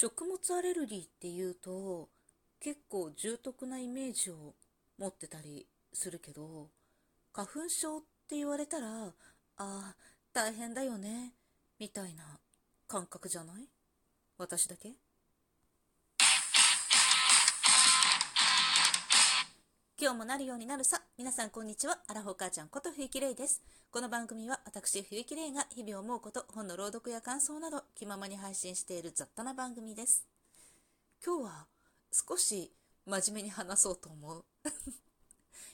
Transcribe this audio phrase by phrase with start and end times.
[0.00, 2.08] 食物アレルギーっていうと
[2.60, 4.54] 結構重篤なイメージを
[4.96, 6.68] 持ってたりするけど
[7.32, 9.12] 花粉症って言われたらあ
[9.56, 9.96] あ
[10.32, 11.32] 大変だよね
[11.80, 12.22] みたいな
[12.86, 13.68] 感覚じゃない？
[14.38, 14.92] 私だけ？
[20.00, 21.02] 今日もなるようになるさ。
[21.18, 21.98] 皆さんこんにちは。
[22.06, 23.64] アラフォー母ちゃんこと冬木玲です。
[23.90, 30.24] この番組は私冬木玲が日々思うこと、本の朗読や感想など気ままに配信している雑多な番組です。
[31.26, 31.66] 今日は
[32.12, 32.70] 少し
[33.06, 34.44] 真面目に話そうと思う。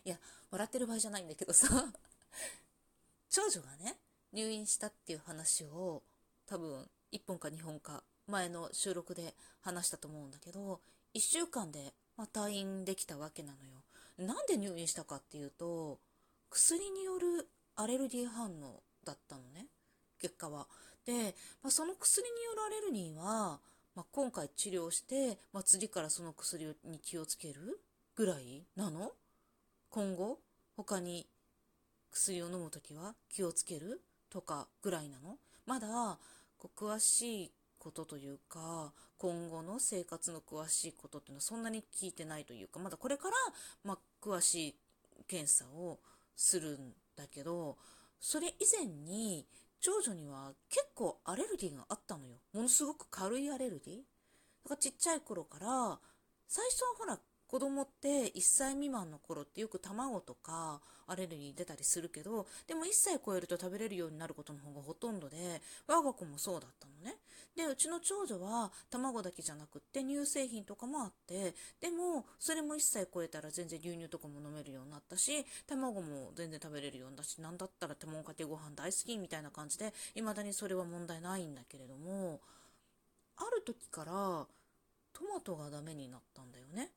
[0.06, 0.18] いや、
[0.50, 1.68] 笑ってる場合じゃないんだけどさ。
[3.28, 3.98] 長女がね、
[4.32, 6.02] 入院したっていう話を
[6.46, 10.80] 多分1本か2本か前の収録で話したと思うんだけど、
[11.12, 13.84] 1週間で、ま退院できたわけなのよ。
[14.18, 15.98] なんで入院したかっていうと、
[16.50, 19.66] 薬によるアレルギー反応だったのね、
[20.20, 20.66] 結果は。
[21.04, 23.58] で、まあ、その薬によるアレルギーは、
[23.94, 27.80] まあ、今回治療して、まあ、次からその薬に気をつける
[28.16, 29.12] ぐらいなの？
[29.90, 30.38] 今後、
[30.76, 31.26] 他に
[32.10, 35.36] 薬を飲むときは気をつけるとかぐらいなの？
[35.66, 36.18] まだ
[36.58, 43.34] こう詳しいことというか今後の生活の詳しいことっていうのはそんなに聞いてないというかまだこれから、
[43.84, 44.74] まあ、詳しい
[45.28, 45.98] 検査を
[46.34, 47.76] するんだけど
[48.18, 49.46] それ以前に
[49.80, 52.36] 長女には結構アレルギーがあったのよ。
[52.54, 53.96] ものすごく軽いアレルギー。
[53.98, 55.98] だからちっちゃい頃から
[56.48, 57.18] 最初はほら
[57.54, 65.36] 子供って1歳未満の頃ってよく卵とかアレルギー出たりするけどでも1歳超えると食べれるようになることの方がほとんどで
[65.86, 67.14] 我が子もそうだったのね
[67.56, 82.40] でうちの長女は卵だけじゃなくって乳製品とかもあってでもそれも1歳超えたら全然牛乳とかも飲めるようになったし卵も全然食べれるようになったし何だったら卵かけご飯大好きみたいな感じで未だにそれは問題ないんだけれども
[83.36, 84.12] ある時から
[85.12, 86.90] トマトがダメになったんだよね。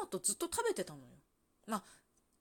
[0.00, 1.04] マトずっと食べてたのよ。
[1.66, 1.82] まあ、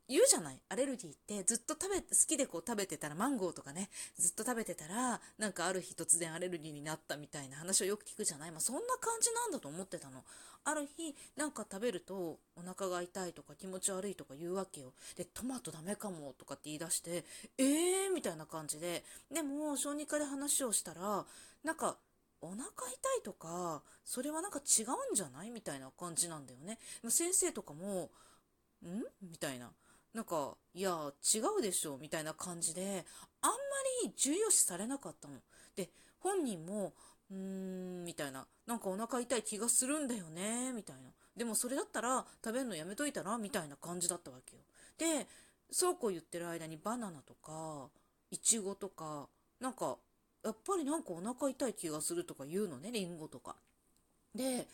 [0.10, 0.60] 言うじゃない？
[0.70, 8.52] アレルギーってずっと食べ、好きでこう食べてたら、マンゴーとかね、ずっと食べてたら、なんかある日突然アレルギーになったみたいな話をよく聞くじゃない？
[8.52, 10.24] まあそんな感じなんだと思ってたの。
[10.64, 14.94] ある日、なんか食べるとお腹が痛いとか気持ち悪いとか言うわけよ。
[15.18, 17.26] で、トマトダメかもとかって言い出して、
[17.58, 18.14] えー？
[18.14, 19.04] みたいな感じで。
[19.34, 21.26] でも、小児科で話をしたら、
[21.64, 21.98] なんか、
[22.42, 22.70] お腹痛
[23.20, 26.80] いとか、それはなんか違うんじゃないみたいな感じなんだよね。
[27.10, 28.12] 先生とかも、
[28.86, 29.04] ん？
[29.22, 29.72] みたいな。
[30.14, 33.06] なんか、いや、違うでしょみたいな感じで、
[33.42, 33.56] あんま
[34.04, 35.36] り重要視されなかったの。
[35.76, 35.90] で、
[36.20, 36.94] 本人も、
[37.30, 38.48] うーん、みたいな。
[38.66, 41.10] なんかお腹痛い気がするんだよねみたいな。
[41.36, 44.62] でもそれだったら食べるのやめといたらみたいな感じだったわけよ。
[44.98, 45.28] で、
[45.70, 47.90] そうこう言ってる間にバナナとか、
[48.32, 49.28] いちごとか、
[49.60, 49.98] なんか
[50.48, 53.56] やっぱりなんかお腹痛い気がするとか言うのね、リンゴとか。
[54.34, 54.66] で、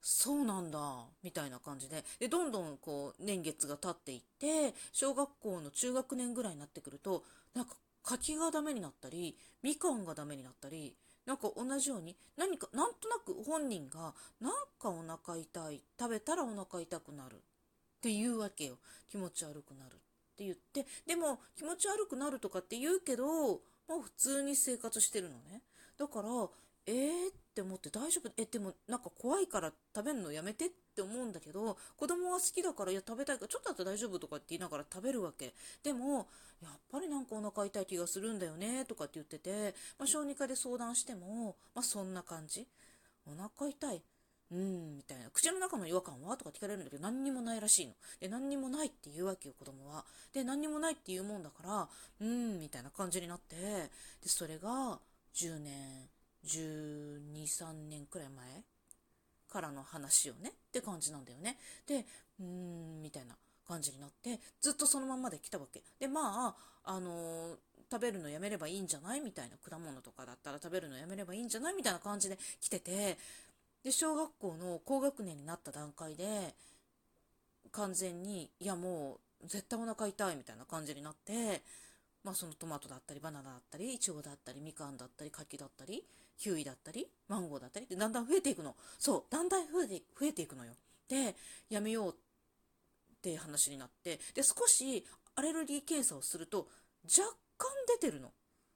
[0.00, 2.04] そうなんだ、みたいな感じで。
[2.20, 7.74] で、どんどんこう、年月が経っていって、小学校の中学年ぐらいになってくると、なんか
[8.04, 10.94] 柿がダメになったり、みかんがダメになったり、
[11.26, 17.38] なんか同じように、何か、なんとなく本人が、なんかお腹痛い、食べたらお腹痛くなるっ
[18.00, 18.78] て言うわけよ。
[19.10, 19.96] 気持ち悪くなるっ
[20.36, 25.62] て言って、でも気持ち悪くなるとかって言うけど、もう普通に生活してるのね。
[25.98, 26.28] だから、
[26.86, 35.54] えーって思って大丈夫え、でもなんか怖いから食べるのやめてって思うんだけど、子供は好きだから、いや食べたいから、ちょっとだったら大丈夫とかって言いながら食べるわけ。
[35.82, 36.28] でも、
[36.62, 42.66] やっぱりなんかお腹痛い気がするんだよねとかって言ってて、まあ、小児科で相談しても、まあそんな感じ。
[43.26, 44.02] お腹痛い。
[44.50, 45.28] うん、みたいな。
[45.30, 46.36] 口の中の違和感は？
[46.36, 47.92] とか聞かれるんだけど、何にもないらしいの。
[48.20, 50.04] で、何にもないって言うわけよ、子供は。
[50.32, 51.88] で、何にもないって言うもんだから、
[52.20, 53.90] うん、みたいな感じになって、で、
[54.26, 54.98] それが、
[55.34, 56.08] 10年、
[56.46, 58.62] 12、3年くらい前？
[59.50, 60.50] からの話よね？
[60.50, 61.56] って感じなんだよね。
[61.86, 62.04] で、
[62.40, 63.34] うーん、みたいな
[63.66, 65.82] 感じになって、ずっとそのままで来たわけ。
[65.98, 66.54] で、ま
[66.84, 67.56] あ、あのー、
[67.90, 69.22] 食べるのやめればいいんじゃない？
[69.22, 71.74] みたいな果物とかだったら食べるのやめればいいんじゃない？
[71.74, 73.16] みたいな感じで来てて、
[73.88, 76.54] で、小学校の高学年になった段階で、
[77.72, 81.62] 完全に、いやもう、絶対お腹痛いみたいな感じになって、
[82.22, 86.04] まあそのトマトだったり、バナナだったり、イチゴだったり、みかんだったり、柿だったり、
[86.36, 88.76] キウイだったり、マンゴーだったりってだんだん増えていくの。
[88.98, 90.74] そう、だんだん増えて増えていくのよ。
[91.08, 91.34] で、
[91.70, 92.14] やめようっ
[93.22, 96.68] て話になって、で、少しアレルギー検査をすると、
[97.04, 97.26] 若
[97.56, 98.34] 干出てるの。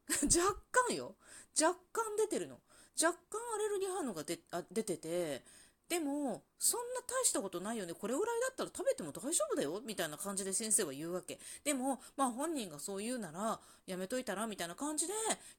[0.25, 0.57] 若
[0.89, 1.17] 干よ。
[1.61, 2.59] 若干出てるの。
[3.01, 5.43] 若干アレルギー反応が出てて、
[5.89, 7.93] でも、そんな大したことないよね。
[7.93, 9.83] これぐらいだったら食べても大丈夫だよ。
[9.85, 11.39] みたいな感じで先生は言うわけ。
[11.65, 15.13] でも、まあ本人がそう言うなら、やめといたらみたいな感じで、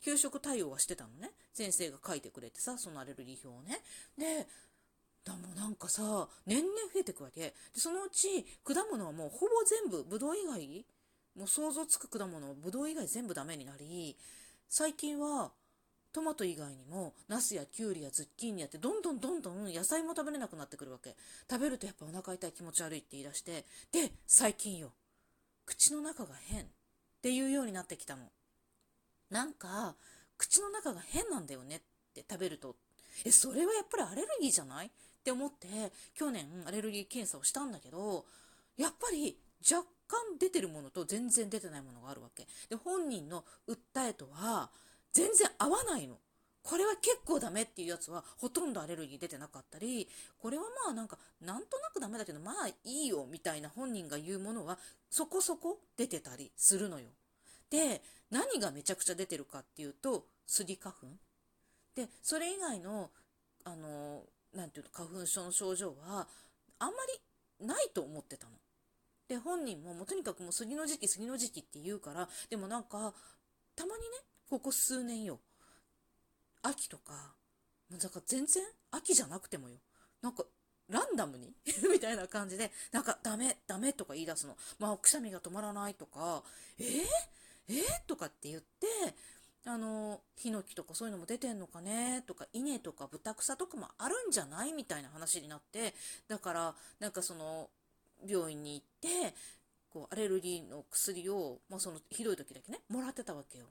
[0.04, 1.30] 給食対応はしてたのね。
[1.54, 3.84] 先生が書いてくれてさ、そのアレルギー表をね。
[4.18, 4.48] で、
[5.24, 7.42] だもなんかさ、年々増えてくわけ。
[7.42, 10.86] で、そのうち、果物はもうほぼ全部、ぶどう以外、
[11.36, 14.18] もう想像つく果物、ぶどう以外全部ダメになり、
[14.68, 15.52] 最近は、
[16.14, 21.16] トマト以外にも、ナスやキュウリやズッキーニやって、どんどんどんどん野菜も食べれなくなってくるわけ。
[21.50, 24.94] 食べるとやっぱお腹痛い気持ち悪いって言い出して、で、最近よ、
[25.66, 26.66] 口の中が変っ
[27.22, 28.24] ていうようになってきたの。
[29.32, 29.96] なんか、
[30.38, 31.82] 口の中が変なんだよねっ
[32.14, 32.76] て食べると。
[33.26, 34.90] え、それはやっぱりアレルギーじゃないっ
[35.24, 35.68] て思って、
[36.14, 38.26] 去年アレルギー検査をしたんだけど、
[38.78, 42.46] やっぱり若干出てるものと全然出てないものがあるわけ。
[42.70, 44.70] で、本人の訴えとは、
[45.14, 46.18] 全然合わないの。
[46.64, 50.08] これは結構ダメっていうやつはほとんどアレルギー出てなかったり、
[50.40, 52.76] これはまあなんかなんとなくダメだけどまあい
[53.06, 54.78] いよみたいな本人が言うものは
[55.10, 57.08] そこそこ出てたりするのよ。
[57.70, 58.02] で、
[58.32, 61.08] 何がめちゃくちゃ出てるかっていうと、スギ花粉。
[61.96, 63.10] で、それ以外の、
[63.66, 64.24] あの、
[64.54, 66.28] なていうの、花粉症の症状は
[66.80, 66.96] あんま
[67.60, 68.54] りないと思ってたの。
[69.28, 73.14] で、本人ももうとにかくもう杉の時期、杉の時期って言うから、でもなんか、
[73.76, 74.08] たまにね、
[74.54, 75.40] ここ数年よ。
[76.62, 77.34] 秋とか、
[77.90, 79.78] もうだか全然秋じゃなくてもよ。
[80.22, 80.46] なんか、
[80.88, 81.56] ランダムに？
[81.92, 84.56] みたいな感じで、なんかダメ、ダメとか言い出すの。
[84.78, 86.44] まあ、くしゃみが止まらないとか、
[86.78, 87.04] えー、
[87.70, 88.88] えー、とかって言って、
[89.66, 92.24] あの、ヒノキとかそういうのも出てんのかね？
[92.28, 94.74] とか、稲とか豚草とかもあるんじゃない？
[94.74, 95.96] みたいな話になって、
[96.28, 97.72] だから、なんかその、
[98.24, 99.36] 病院に行って、
[99.90, 103.66] こう、アレルギーの薬を、まあその、ひどい時だけね、もらってたわけよ。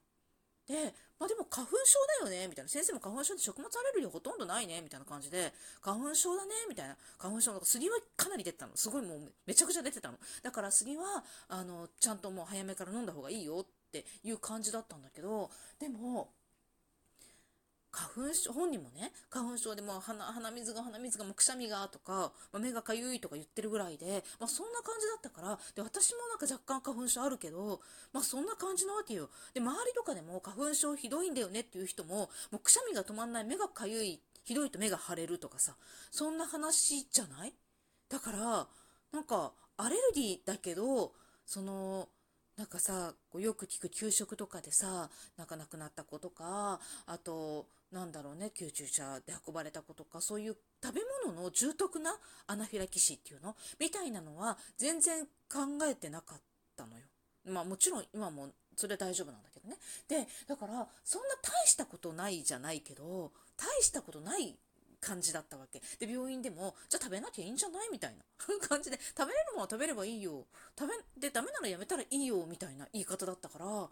[0.66, 2.68] で、まあでも花粉症だよね、みたいな。
[2.68, 6.96] 先生も花粉症って食物アレルギーほとんどないね、みたいな感じで、花粉症だね、みたいな。
[7.18, 8.76] 花粉症の杉はかなり出てたの。
[8.76, 10.18] すごいもうめちゃくちゃ出てたの。
[10.42, 16.32] だから杉は、あの、ちゃんともう早めから飲んだ方がいいよっていう感じだったんだけど、でも、
[17.92, 27.80] 花粉症、本人もね、花粉症でも鼻、鼻水が鼻水がもうくしゃみがとか、まあ、目がかゆいとか言ってるぐらいで、まあそんな感じだったから、で、私もなんか若干花粉症あるけど、
[28.12, 29.28] まあそんな感じなわけよ。
[29.52, 35.76] で、周りとかでも花粉症ひどいんだよねっていう人も、もうくしゃみが止まんない、目がかゆい、ひどいと目が腫れるとかさ、
[36.10, 37.52] そんな話じゃない？
[38.08, 38.66] だから、
[39.12, 41.12] なんか、アレルギーだけど、
[41.44, 42.08] その、
[42.56, 52.16] なんかさ、こうよく聞く給食とかでさ、なんか亡くなった子とか、あと、なんだろうね、救急車で運ばれた子とか、そういう食べ物の重篤な
[52.46, 53.54] アナフィラキシーっていうの？
[53.78, 56.40] みたいなのは全然考えてなかっ
[56.76, 57.02] たのよ。
[57.44, 59.76] まあもちろん今もそれ大丈夫なんだけどね。
[60.08, 64.56] で、だから、そんな大したことないじゃないけど、大したことない
[65.00, 65.82] 感じだったわけ。
[66.04, 67.90] で、病院でも、じゃあ食べなきゃいいんじゃない？
[67.90, 68.24] みたいな
[68.66, 70.46] 感じで、食べれるものは食べればいいよ。
[70.78, 73.90] 食べ、で、ダメならやめたらいいよ、みたいな言い方だったから、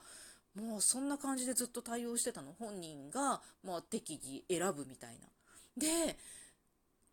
[0.55, 2.53] もうそんな感じでずっと対応してたの？
[2.59, 5.29] 本人が、まあ、適宜選ぶみたいな。
[5.77, 6.17] で、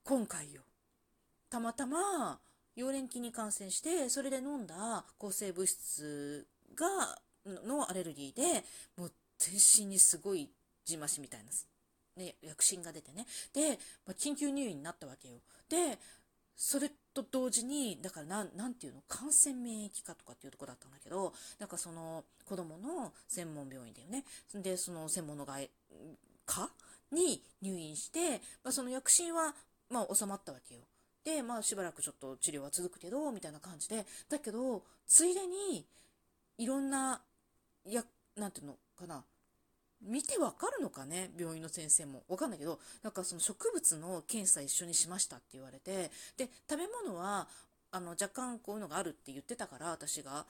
[0.04, 0.62] 今回よ。
[1.50, 2.40] たまたま、
[2.76, 7.20] 溶連菌に感染して、それで飲んだ抗生物質が、
[7.66, 8.64] のアレルギーで、
[8.98, 10.50] もう全身にすごい
[10.84, 11.52] じましみたいな
[12.18, 13.26] ね、薬疹が出てね。
[13.54, 15.36] で、まあ、緊急入院になったわけよ。
[15.70, 16.00] で、
[16.58, 24.26] それと同時に、だからな、なんていうの、感染免疫科とかっていうとこだったんだけど、なんかその子供の専門病院だよね。
[24.56, 25.70] で、その専門の外
[26.48, 26.70] 科
[27.12, 29.54] に入院して、まあ、その薬疹は、
[29.90, 30.82] まあ、収まったわけよ。
[31.24, 35.86] で、まあ、しばらくちょっと治療は続くけど、みたいな感じで、だけど、ついでに、
[36.58, 37.22] いろんな、
[37.86, 38.04] や、
[38.36, 39.24] なんていうのかな、
[40.02, 41.32] 見てわかるのかね？
[41.38, 42.24] 病院の先生も。
[42.28, 47.48] わかんないけど、なんかその植物の検査一緒にしましたって言われて、で、食べ物は、
[47.90, 50.46] あの、若干こういうのがあるって言ってたから、私が、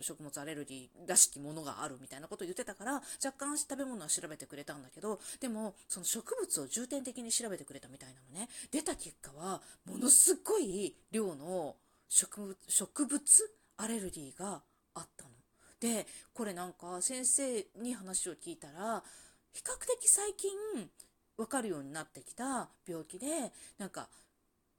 [0.00, 11.76] 食物アレルギーらしきものがあるみたいなことを言ってたから、若干食べ物は調べてくれたんだけど、でも、その植物を重点的に調べてくれたみたいなのね、出た結果は、ものすごい量の
[12.08, 14.62] 植物、植物アレルギーが
[14.94, 15.35] あったの。
[15.86, 19.04] で、これなんか先生に話を聞いたら、
[19.52, 20.50] 比較的最近
[21.36, 24.08] わかるようになってきた病気で、なんか、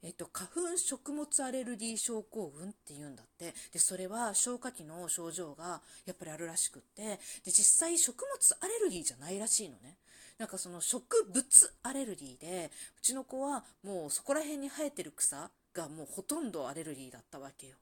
[0.03, 3.53] えっと、花粉食物アレルギー症候群って言うんだって。
[3.71, 9.95] で、それは消化器の症状がやっぱりあるらしくって、で、実際食物アレルギーじゃないらしいのね。
[10.37, 17.77] なんかその植物アレルギーで、うちの子はもうそこら辺に生えてる草がもうほとんどアレルギーだったわけよ。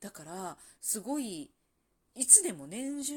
[0.00, 1.50] だから、すごい
[2.16, 3.14] いつでも年中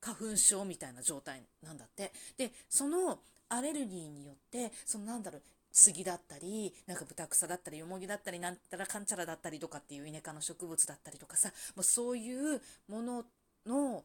[0.00, 2.12] 花粉症みたいな状態なんだって。
[2.36, 13.24] で、そのアレルギーによって、そのなんだろう、杉だったり、なんか豚草だったり、よもぎだったり、なんたらかんちゃらだったりとかっていうイネ科の植物だったりとかさ、もうそういうもの
[13.66, 14.04] の、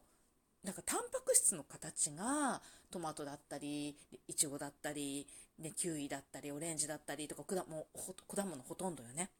[0.64, 3.96] なんかタンパク質の形がトマトだったり、
[4.28, 5.26] いちごだったり、
[5.58, 7.86] ね、キウイだったり、オレンジだったりとか、果物
[8.28, 9.30] 果物ほとんどよね。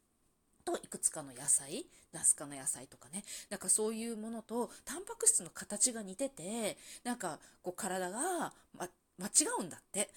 [0.65, 8.89] といくつかの野菜、ナス科の野菜とかね、なんかそういうものとタンパク質の形が似てて、なんかこう体が、ま、
[9.19, 10.11] 間違うんだって。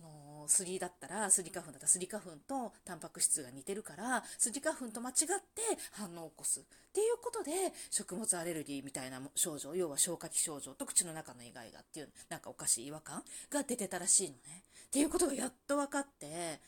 [0.00, 6.60] のスギだったら、スギ花粉だったらスギ花粉とタンパク質が似てるから、スギ花粉と間違って反応を起こす。
[6.60, 7.50] っていうことで、
[7.90, 14.62] 食物アレルギーみたいな症状、要は消化器症状と口の中の意外がっていう、なんかおかしい違和感が出てたらしいのね。
[14.86, 16.60] っていうことがやっと分かって、で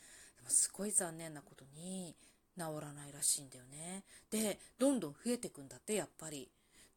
[0.43, 2.15] もすごい残念なことに、
[2.57, 4.03] 治らないらしいんだよね。
[4.29, 6.49] で、どんどん増えてくんだって、やっぱり。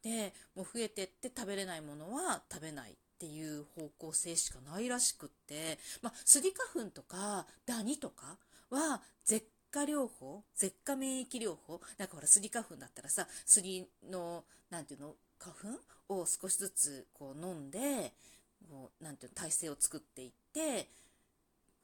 [0.02, 8.36] で、もう増えてって食べれないものは食べないっていう方向性しかないらしくって、まあ、スギ花粉とかダニとか
[8.70, 18.12] は舌下療法舌下免疫療法なんかほらスギ花粉だったらさスギのなんていうの花粉を少しずつこう飲んで
[18.68, 20.88] こうなんていうの体勢を作っていって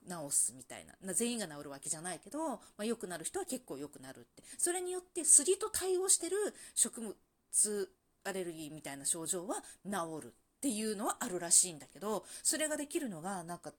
[0.08, 1.14] 治すみたいな。
[1.14, 4.42] 全員が治るわけじゃないけど、まあ、良くなる人は結構良くなるって。
[4.58, 6.36] それによってスギと対応してる
[6.74, 7.90] 食物
[8.24, 9.92] アレルギーみたいな症状は治
[10.22, 10.30] るっ
[10.60, 13.72] ていうのはあるらしいんだけど、それができるのがなんか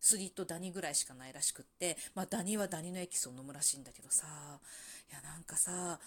[0.00, 4.26] 杉とダニぐらいしかないらしくって、まあダニはダニのエキスを飲むらしいんだけどさ、
[5.10, 5.98] いやなんかさ、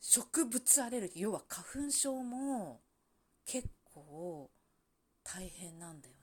[0.00, 2.80] 植物アレルギー、要は花粉症も
[3.46, 4.50] 結構
[5.22, 6.14] 大変なんだよ。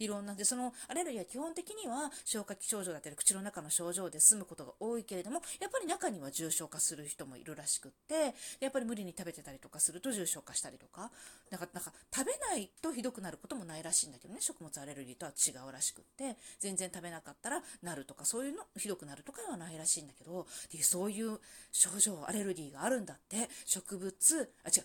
[0.00, 11.10] いろんなでそのアレルギーは基本的には消化器症状だったり口の中の症状で済むことが多いけれどもやっぱり中には重症化する人もいるらしくってやっぱり無理に食べてたりとかすると重症化したりとか
[11.50, 21.38] なんかなんか食べないとひどくなることもないらしいんだけどね食物アレルギーとは違うらしくって全然食べなかったらなるとかそういうのひどくなるとかではないらしいんだけどでそういう
[21.72, 24.84] 症状アレルギーがあるんだって植物あ違う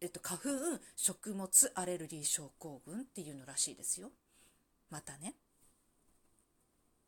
[0.00, 0.48] えっと、花粉
[0.94, 4.10] 食物アレルギー症候群っていうのらしいですよ。
[4.90, 5.34] またね。